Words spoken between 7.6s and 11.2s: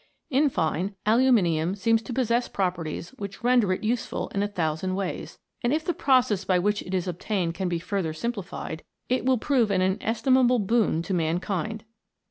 be further simplified, it will prove an inestimable boon to